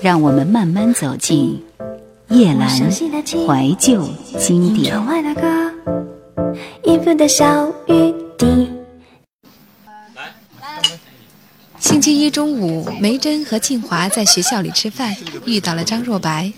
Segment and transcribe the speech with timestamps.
[0.00, 1.60] 让我们慢慢走进
[2.28, 4.94] 夜阑怀旧经典。
[11.80, 16.52] 星期一中午，梅珍和静华在学校里吃饭，遇到了张若白。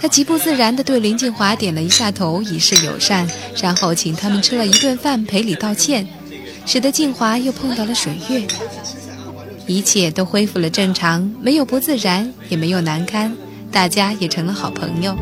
[0.00, 3.28] 他极不自然地对林静华点了一下头，以示友善，
[3.62, 6.04] 然后请他们吃了一顿饭，赔礼道歉，
[6.66, 8.44] 使得静华又碰到了水月。
[9.66, 13.32] 一切都恢复了正常，没有不自然，也没有难堪，
[13.70, 15.16] 大家也成了好朋友。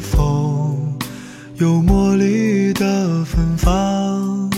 [0.00, 0.96] 风，
[1.56, 4.50] 有茉莉的芬芳。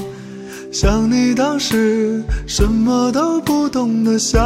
[0.72, 4.38] 想你当时什么都不懂的笑。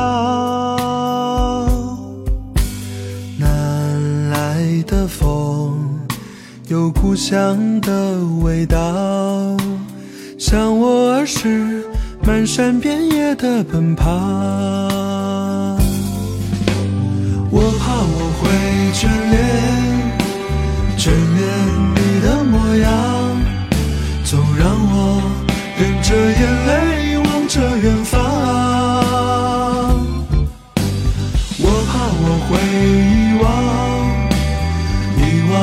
[3.38, 5.78] 南来的风，
[6.68, 9.56] 有故乡的味道。
[10.38, 11.84] 想我儿时
[12.26, 14.10] 漫山遍野的奔跑，
[17.50, 18.48] 我怕我会
[18.92, 20.03] 眷恋。
[21.04, 21.44] 眷恋
[21.96, 22.88] 你的模样
[24.24, 25.20] 总让我
[25.76, 28.18] 忍着眼泪望着远方
[31.58, 31.92] 我怕
[32.24, 32.56] 我会
[33.04, 33.44] 遗忘
[35.18, 35.20] 遗
[35.52, 35.54] 忘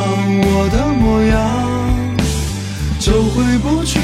[0.46, 1.34] 我的模样
[3.00, 4.00] 就回不去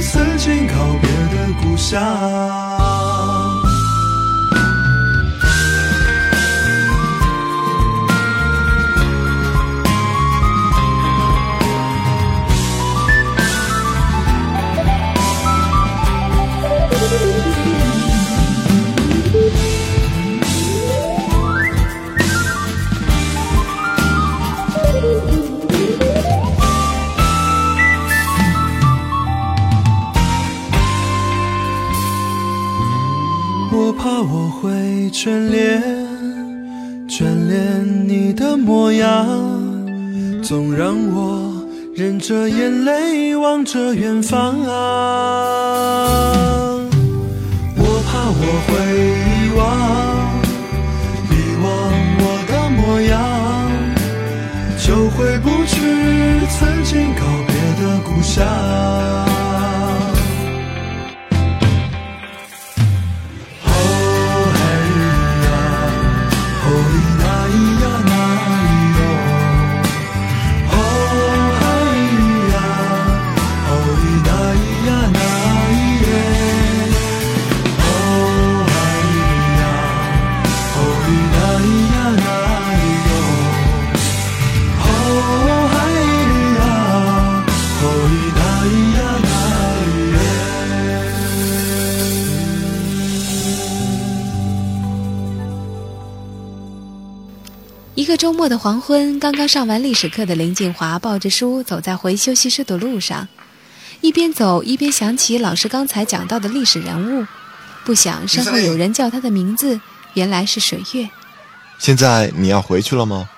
[0.00, 2.61] 曾经告别的故乡。
[35.24, 35.80] 眷恋，
[37.08, 39.24] 眷恋你的模样，
[40.42, 44.58] 总让我忍着眼泪望着远方。
[47.76, 48.72] 我怕我会
[49.30, 49.62] 遗忘，
[51.30, 51.66] 遗忘
[52.18, 53.16] 我的模样，
[54.84, 55.78] 就回不去
[56.50, 59.31] 曾经告别的故乡。
[98.22, 103.26] 周末的黄昏，刚刚上完历史课的林静华抱着书走在回休息室的路上，
[104.00, 107.26] 一边走一边想起老师刚才讲到的历史人物，
[107.84, 109.80] 不想身后有人叫他的名字，
[110.14, 111.10] 原来是水月。
[111.80, 113.28] 现在你要回去了吗？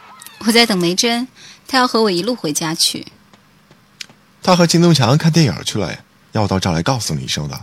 [0.40, 1.26] 我在等梅珍，
[1.66, 3.06] 她要和我一路回家去。
[4.42, 5.96] 她和金东强看电影去了，
[6.32, 7.58] 要我到这儿来告诉你一声的。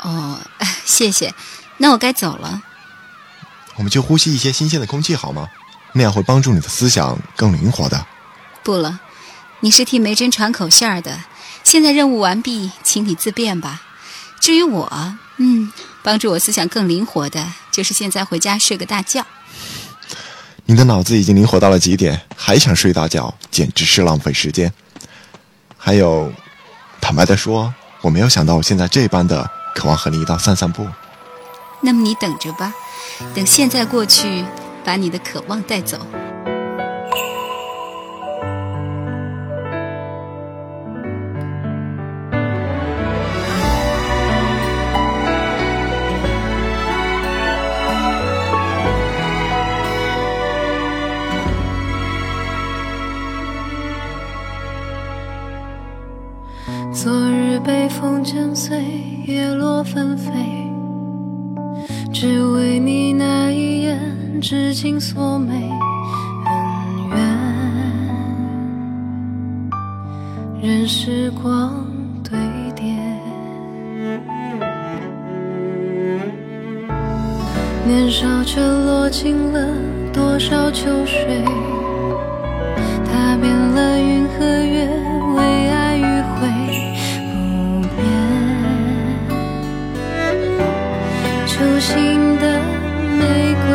[0.00, 0.38] 哦，
[0.86, 1.34] 谢谢。
[1.76, 2.62] 那我该走了。
[3.76, 5.46] 我们去呼吸一些新鲜的空气好吗？
[5.92, 8.06] 那样会帮助你的思想更灵活的。
[8.62, 9.00] 不了，
[9.60, 11.20] 你是替梅珍传口信儿的。
[11.64, 13.82] 现在任务完毕，请你自便吧。
[14.40, 15.72] 至于我，嗯，
[16.02, 19.24] 帮助我思想更灵活的，就是现在回家睡个大觉。
[20.64, 24.72] 你的脑子已经灵活到了极点，还想睡大觉，简直是浪费时间。
[25.76, 26.32] 还有，
[27.00, 30.88] 坦白的说，我没有想到我现在这般的渴望和你一道散散步。
[31.80, 32.72] 那么你等着吧，
[33.34, 34.44] 等现在过去。
[34.84, 35.98] 把你的渴望带走。
[56.92, 58.84] 昨日被风剪碎，
[59.26, 60.30] 叶落纷飞，
[62.12, 64.21] 只为你那一眼。
[64.40, 66.52] 至今锁眉恩
[67.10, 67.16] 怨，
[70.60, 71.86] 任时光
[72.24, 72.38] 堆
[72.74, 72.84] 叠。
[77.84, 79.68] 年少却落尽了
[80.12, 81.44] 多少秋水，
[83.04, 84.88] 踏遍了云和月，
[85.36, 86.48] 为爱迂回
[87.28, 87.30] 不
[87.96, 88.00] 变。
[91.46, 92.60] 手心的
[93.18, 93.20] 玫
[93.66, 93.70] 瑰，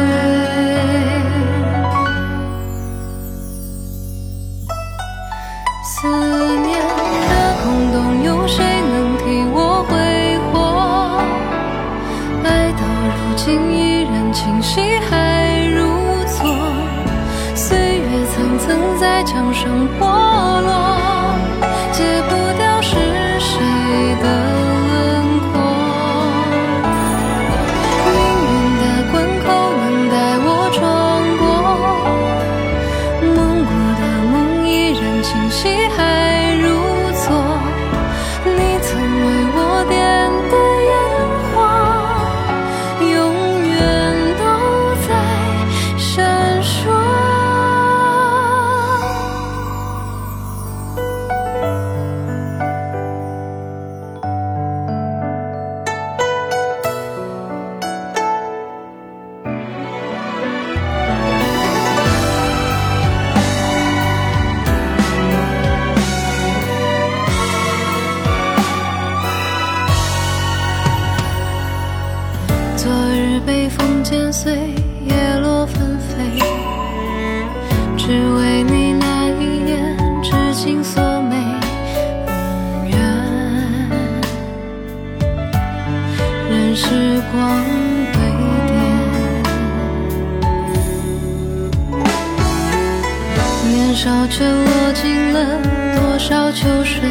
[72.78, 74.54] 昨日被风剪碎，
[75.04, 76.40] 叶落纷飞，
[77.98, 81.36] 只为你那一眼至今锁眉
[82.28, 82.98] 恩怨，
[86.50, 87.66] 任时光
[88.14, 88.22] 堆
[88.68, 88.72] 叠。
[93.70, 95.60] 年少却落尽了
[95.96, 97.02] 多少秋水，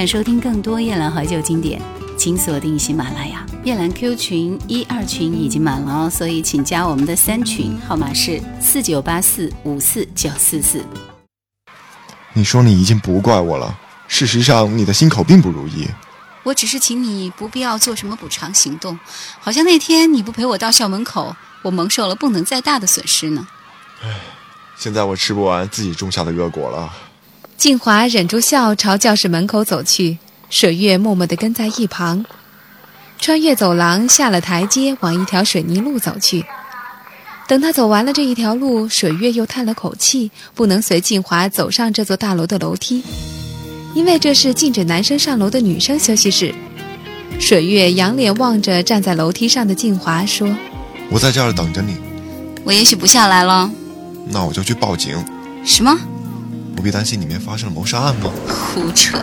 [0.00, 1.78] 想收听更多夜兰怀旧经典，
[2.16, 3.44] 请锁定喜马拉雅。
[3.64, 10.82] 夜兰 Q 群一二群已经满了哦，所以请加我们的三群，号码是四九八四五四九四四。
[12.32, 13.78] 你说你已经不怪我了，
[14.08, 15.86] 事实上你的心口并不如意。
[16.44, 18.98] 我只是请你不必要做什么补偿行动，
[19.38, 23.46] 好像那天你不陪我到校门口，我蒙受了不能再大的损失呢。
[24.78, 26.90] 现在我吃不完自己种下的恶果了。
[27.60, 30.16] 静华忍住笑，朝教室门口走去。
[30.48, 32.24] 水月默默地跟在一旁，
[33.18, 36.42] 穿越走廊，下了台阶，往一条水泥路走去。
[37.46, 43.04] 等他走完了这一条路，水月又叹了口气，不能随静华走上这座大楼的楼梯，
[43.94, 46.54] 因为这是禁止男生上楼的女生休息室。
[47.38, 50.48] 水月仰脸望着站在楼梯上的静华，说
[51.12, 51.94] ：“我在这儿等着你。
[52.64, 53.70] 我也许不下来了。
[54.30, 55.22] 那我就去报警。
[55.62, 55.94] 什么？
[56.80, 58.32] 不必担心里面发生了谋杀案吗？
[58.48, 59.22] 胡扯！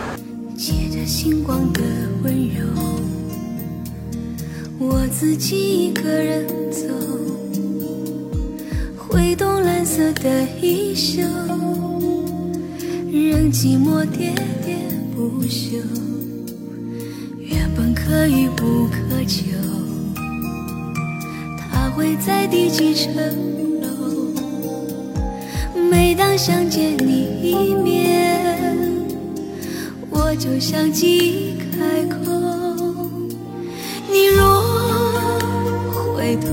[0.55, 1.81] 借着星光的
[2.21, 2.63] 温柔，
[4.77, 6.81] 我自己一个人走，
[8.95, 11.23] 挥动蓝色的衣袖，
[13.11, 14.77] 任寂寞喋喋
[15.15, 15.79] 不休。
[17.39, 19.47] 原本可遇不可求，
[21.57, 23.11] 他会在第几层
[26.17, 28.75] 当想见你一面。
[30.09, 32.17] 我就像记忆开口，
[34.11, 34.63] 你若
[36.15, 36.47] 回头，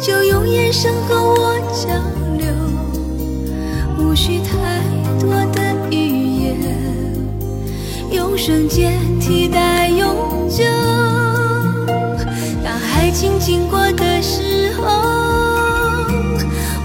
[0.00, 1.92] 就用眼神和我交
[2.38, 2.46] 流，
[3.98, 4.80] 无需太
[5.20, 5.96] 多的语
[6.44, 6.56] 言，
[8.10, 10.64] 用瞬间替代永久。
[12.64, 14.11] 当爱情经过的，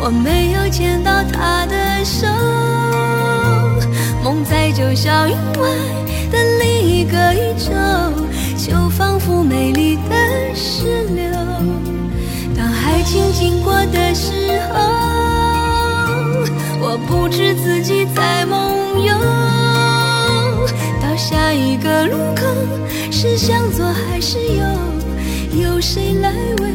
[0.08, 2.26] 我没有牵到他的手。
[4.24, 5.68] 梦在九霄云外
[6.32, 7.74] 的另一个宇宙，
[8.56, 10.16] 就仿佛美丽的
[10.56, 11.30] 石榴。
[12.56, 14.80] 当爱情经过的时候，
[16.80, 19.14] 我不知自己在梦游。
[21.02, 22.46] 到下一个路口，
[23.12, 24.64] 是向左还是右？
[25.66, 26.72] 有谁来为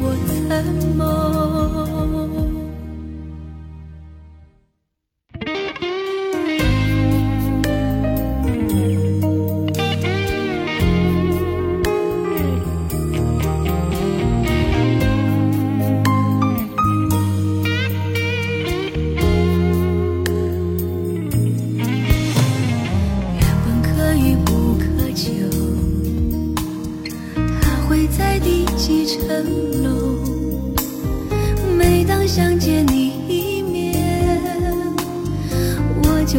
[0.00, 0.16] 我
[0.48, 0.64] 参
[0.96, 1.02] 谋？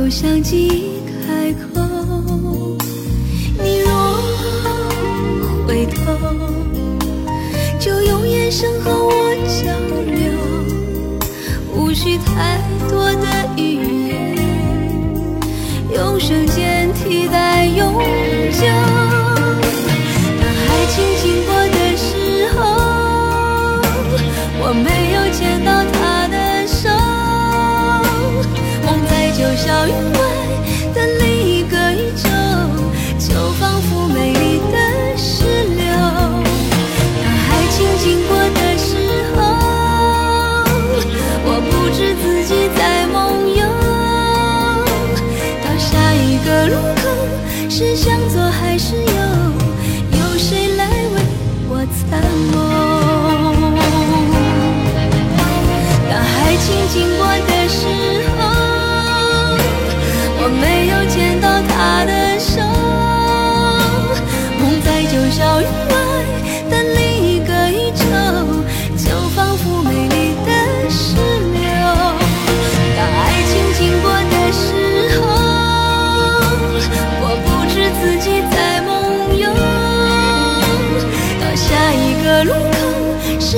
[0.03, 1.79] 就像记忆开口。
[3.57, 3.87] 你若
[5.65, 5.95] 回头，
[7.79, 9.63] 就用眼神和我交
[10.03, 10.29] 流，
[11.73, 14.35] 无需太多的语言。
[15.95, 17.52] 用瞬间替代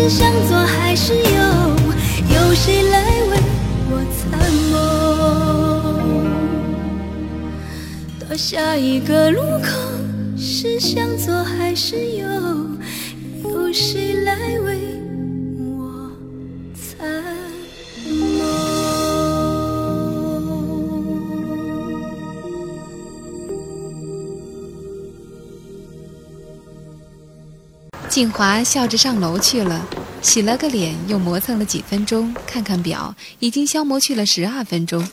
[0.08, 1.20] 是向左还是右？
[2.30, 3.00] 有谁来
[3.32, 3.40] 为
[3.90, 4.38] 我参
[4.70, 4.78] 谋？
[8.20, 9.68] 到下一个路口，
[10.38, 12.28] 是向左还是右？
[28.16, 29.86] 静华笑着上楼去了，
[30.22, 35.06] 洗了个脸，又磨蹭了几分钟，看看表，已经消磨去了十二分钟。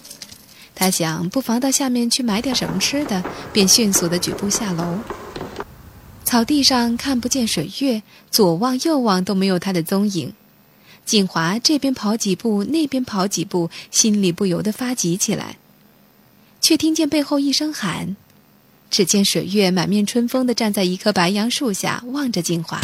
[0.72, 3.20] 他想，不妨到下面去买点什么吃的，
[3.52, 5.00] 便迅速地举步下楼。
[6.22, 10.32] 草地上看不见水月，左望右望都没有他的踪影。
[11.04, 15.56] 静华这边跑几步，那边跑几步，心里不由得发急起来，
[16.60, 18.14] 却听见背后一声喊。
[18.92, 22.78] 只见水月满面春风地站在一棵白杨树下，望着静华。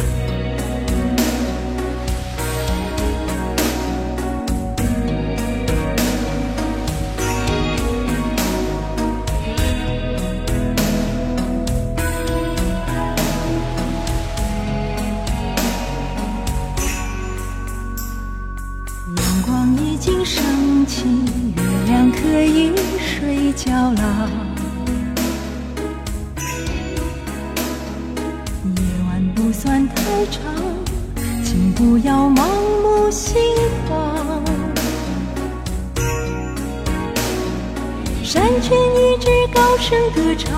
[39.89, 40.53] 声歌唱，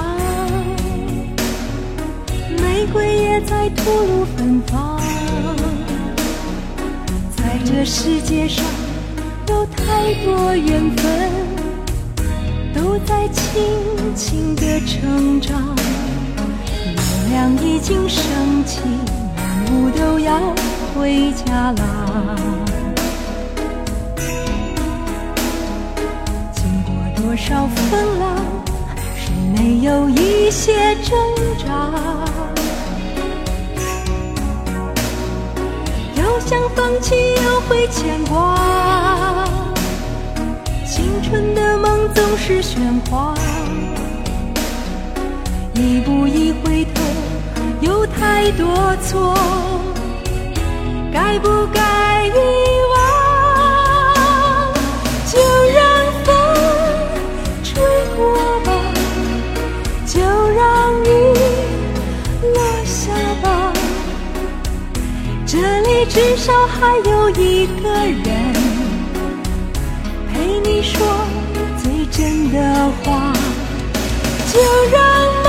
[2.61, 5.01] 玫瑰也在吐露芬芳。
[7.37, 8.65] 在这世界上
[9.47, 11.31] 有太多缘分，
[12.75, 13.63] 都在轻
[14.17, 15.77] 轻地成长。
[16.89, 18.25] 月亮已经升
[18.67, 18.81] 起，
[19.37, 20.53] 万物都要
[20.93, 22.37] 回家啦。
[26.53, 28.40] 经过多少风浪，
[29.63, 31.19] 没有一些挣
[31.59, 31.93] 扎？
[36.17, 39.47] 要想放弃，又会牵挂。
[40.87, 42.79] 青春的梦总是喧
[43.11, 43.35] 哗，
[45.75, 47.03] 一步一回头，
[47.83, 49.37] 有太多错，
[51.13, 52.00] 该不该
[66.13, 68.53] 至少还有一个人
[70.29, 71.07] 陪你说
[71.81, 72.59] 最真的
[73.05, 73.33] 话，
[74.53, 74.59] 就
[74.91, 75.01] 让
[75.45, 75.47] 梦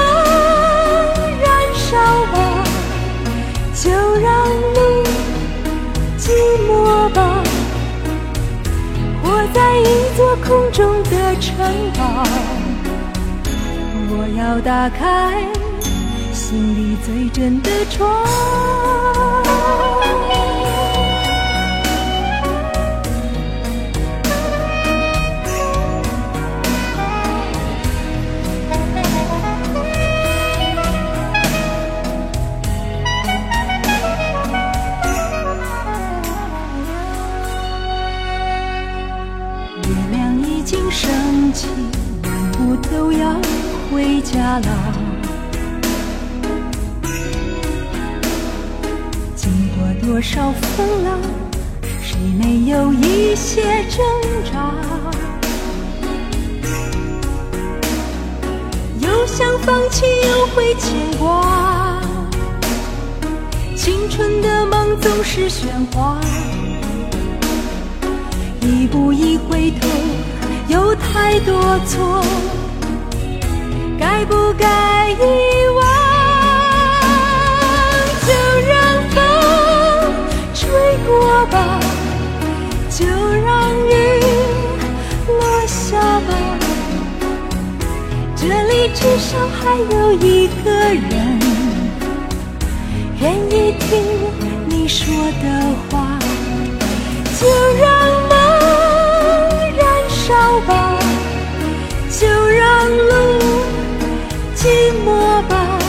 [1.41, 1.97] 燃烧
[2.31, 2.63] 吧，
[3.73, 3.89] 就
[4.21, 5.03] 让路
[6.19, 6.29] 寂
[6.67, 7.43] 寞吧，
[9.23, 11.51] 活在一座空中的城
[11.97, 12.23] 堡。
[14.13, 15.43] 我要打开
[16.31, 18.07] 心里最真的窗。
[42.91, 43.33] 都要
[43.89, 44.67] 回家了。
[49.33, 51.17] 经过多少风浪，
[52.01, 54.03] 谁没有一些挣
[54.51, 54.73] 扎？
[58.99, 62.01] 又想放弃，又会牵挂。
[63.77, 66.19] 青春的梦总是喧哗。
[68.59, 69.87] 一步一回头，
[70.67, 72.23] 有太多错，
[74.01, 75.15] 该不该遗
[75.75, 75.85] 忘？
[78.25, 78.33] 就
[78.67, 78.73] 让
[79.11, 79.15] 风
[80.55, 80.65] 吹
[81.05, 81.79] 过吧，
[82.89, 83.89] 就让雨
[85.27, 86.29] 落下吧。
[88.35, 91.39] 这里至少还有一个人，
[93.19, 93.87] 愿意听
[94.65, 95.05] 你说
[95.43, 95.45] 的
[95.91, 96.17] 话，
[97.39, 97.47] 就
[97.79, 97.85] 让
[98.27, 98.31] 梦。
[99.77, 100.69] 燃烧吧，
[102.09, 103.40] 就让路
[104.61, 104.67] 寂
[105.03, 105.79] 寞吧。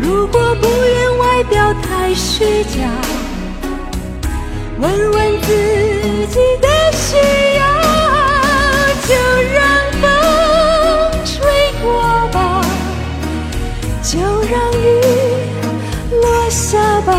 [0.00, 2.88] 如果不愿外表太虚假，
[4.78, 5.48] 问问自
[6.28, 7.16] 己的需
[7.58, 7.62] 要，
[9.06, 9.12] 就
[9.52, 9.60] 让
[10.00, 10.02] 风
[11.26, 11.34] 吹
[11.82, 11.86] 过
[12.32, 12.64] 吧，
[14.02, 14.18] 就
[14.50, 14.82] 让雨
[16.22, 17.12] 落下吧。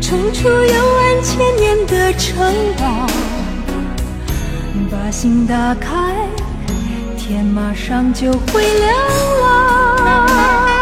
[0.00, 3.08] 冲出幽暗千年的城堡，
[4.92, 6.14] 把心打开，
[7.30, 8.92] 天马上就会亮
[9.38, 10.79] 了。